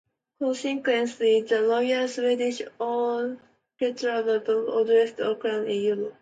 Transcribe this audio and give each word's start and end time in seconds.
Consequently, 0.39 1.41
the 1.41 1.61
Royal 1.61 2.07
Swedish 2.07 2.63
Orchestra 2.79 4.21
is 4.21 4.25
one 4.25 4.35
of 4.35 4.45
the 4.47 4.65
oldest 4.67 5.19
orchestras 5.19 5.67
in 5.67 5.79
Europe. 5.83 6.15